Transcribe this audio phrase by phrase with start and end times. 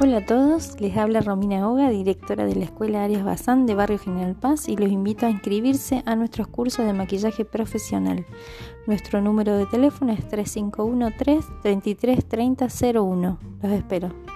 [0.00, 3.98] Hola a todos, les habla Romina Hoga, directora de la Escuela Arias Bazán de Barrio
[3.98, 8.24] General Paz y los invito a inscribirse a nuestros cursos de maquillaje profesional.
[8.86, 13.38] Nuestro número de teléfono es 3513 333001.
[13.60, 14.27] Los espero.